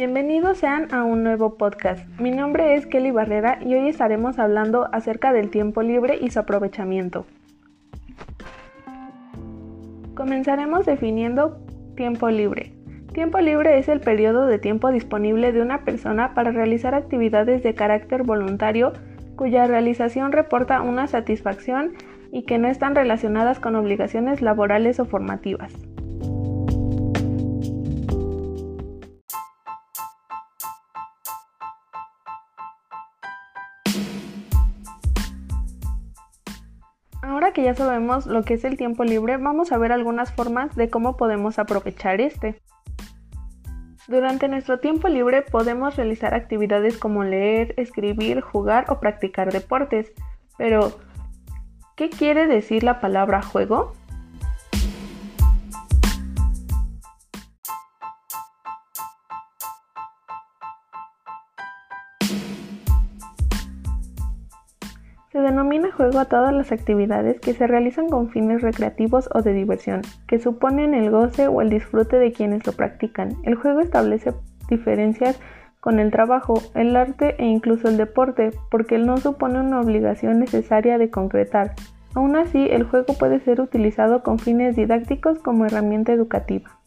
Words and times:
Bienvenidos 0.00 0.56
sean 0.56 0.94
a 0.94 1.04
un 1.04 1.22
nuevo 1.22 1.58
podcast. 1.58 2.08
Mi 2.18 2.30
nombre 2.30 2.74
es 2.74 2.86
Kelly 2.86 3.10
Barrera 3.10 3.58
y 3.60 3.74
hoy 3.74 3.86
estaremos 3.86 4.38
hablando 4.38 4.88
acerca 4.94 5.34
del 5.34 5.50
tiempo 5.50 5.82
libre 5.82 6.16
y 6.18 6.30
su 6.30 6.38
aprovechamiento. 6.38 7.26
Comenzaremos 10.14 10.86
definiendo 10.86 11.60
tiempo 11.96 12.30
libre. 12.30 12.72
Tiempo 13.12 13.40
libre 13.40 13.78
es 13.78 13.90
el 13.90 14.00
periodo 14.00 14.46
de 14.46 14.58
tiempo 14.58 14.90
disponible 14.90 15.52
de 15.52 15.60
una 15.60 15.84
persona 15.84 16.32
para 16.32 16.50
realizar 16.50 16.94
actividades 16.94 17.62
de 17.62 17.74
carácter 17.74 18.22
voluntario 18.22 18.94
cuya 19.36 19.66
realización 19.66 20.32
reporta 20.32 20.80
una 20.80 21.08
satisfacción 21.08 21.92
y 22.32 22.44
que 22.44 22.56
no 22.56 22.68
están 22.68 22.94
relacionadas 22.94 23.60
con 23.60 23.76
obligaciones 23.76 24.40
laborales 24.40 24.98
o 24.98 25.04
formativas. 25.04 25.74
Ahora 37.30 37.52
que 37.52 37.62
ya 37.62 37.76
sabemos 37.76 38.26
lo 38.26 38.42
que 38.42 38.54
es 38.54 38.64
el 38.64 38.76
tiempo 38.76 39.04
libre, 39.04 39.36
vamos 39.36 39.70
a 39.70 39.78
ver 39.78 39.92
algunas 39.92 40.32
formas 40.32 40.74
de 40.74 40.90
cómo 40.90 41.16
podemos 41.16 41.60
aprovechar 41.60 42.20
este. 42.20 42.60
Durante 44.08 44.48
nuestro 44.48 44.80
tiempo 44.80 45.06
libre 45.06 45.42
podemos 45.42 45.94
realizar 45.94 46.34
actividades 46.34 46.98
como 46.98 47.22
leer, 47.22 47.72
escribir, 47.76 48.40
jugar 48.40 48.86
o 48.88 48.98
practicar 48.98 49.52
deportes. 49.52 50.12
Pero, 50.58 50.98
¿qué 51.94 52.10
quiere 52.10 52.48
decir 52.48 52.82
la 52.82 52.98
palabra 52.98 53.42
juego? 53.42 53.92
Se 65.40 65.46
denomina 65.46 65.90
juego 65.90 66.18
a 66.18 66.26
todas 66.26 66.52
las 66.52 66.70
actividades 66.70 67.40
que 67.40 67.54
se 67.54 67.66
realizan 67.66 68.10
con 68.10 68.28
fines 68.28 68.60
recreativos 68.60 69.26
o 69.32 69.40
de 69.40 69.54
diversión, 69.54 70.02
que 70.26 70.38
suponen 70.38 70.92
el 70.92 71.10
goce 71.10 71.48
o 71.48 71.62
el 71.62 71.70
disfrute 71.70 72.18
de 72.18 72.30
quienes 72.30 72.66
lo 72.66 72.74
practican. 72.74 73.30
El 73.44 73.54
juego 73.54 73.80
establece 73.80 74.34
diferencias 74.68 75.40
con 75.80 75.98
el 75.98 76.10
trabajo, 76.10 76.60
el 76.74 76.94
arte 76.94 77.36
e 77.38 77.46
incluso 77.46 77.88
el 77.88 77.96
deporte, 77.96 78.50
porque 78.70 78.96
él 78.96 79.06
no 79.06 79.16
supone 79.16 79.60
una 79.60 79.80
obligación 79.80 80.40
necesaria 80.40 80.98
de 80.98 81.08
concretar. 81.08 81.74
Aún 82.14 82.36
así, 82.36 82.68
el 82.70 82.84
juego 82.84 83.14
puede 83.18 83.40
ser 83.40 83.62
utilizado 83.62 84.22
con 84.22 84.38
fines 84.38 84.76
didácticos 84.76 85.38
como 85.38 85.64
herramienta 85.64 86.12
educativa. 86.12 86.79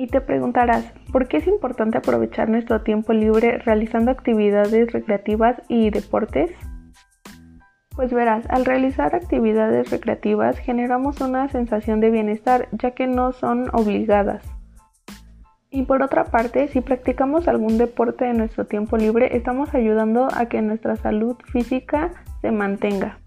Y 0.00 0.06
te 0.06 0.22
preguntarás, 0.22 0.94
¿por 1.12 1.28
qué 1.28 1.36
es 1.36 1.46
importante 1.46 1.98
aprovechar 1.98 2.48
nuestro 2.48 2.80
tiempo 2.80 3.12
libre 3.12 3.58
realizando 3.58 4.10
actividades 4.10 4.90
recreativas 4.94 5.60
y 5.68 5.90
deportes? 5.90 6.50
Pues 7.94 8.10
verás, 8.10 8.46
al 8.48 8.64
realizar 8.64 9.14
actividades 9.14 9.90
recreativas 9.90 10.56
generamos 10.56 11.20
una 11.20 11.48
sensación 11.48 12.00
de 12.00 12.10
bienestar 12.10 12.66
ya 12.72 12.92
que 12.92 13.06
no 13.06 13.32
son 13.32 13.68
obligadas. 13.74 14.42
Y 15.70 15.82
por 15.82 16.02
otra 16.02 16.24
parte, 16.24 16.68
si 16.68 16.80
practicamos 16.80 17.46
algún 17.46 17.76
deporte 17.76 18.24
en 18.24 18.38
nuestro 18.38 18.64
tiempo 18.64 18.96
libre, 18.96 19.36
estamos 19.36 19.74
ayudando 19.74 20.28
a 20.34 20.46
que 20.46 20.62
nuestra 20.62 20.96
salud 20.96 21.36
física 21.52 22.10
se 22.40 22.50
mantenga. 22.52 23.18